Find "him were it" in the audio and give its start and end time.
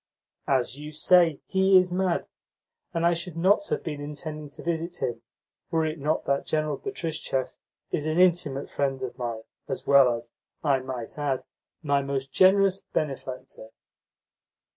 5.03-5.99